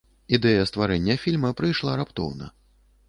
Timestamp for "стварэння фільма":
0.69-1.51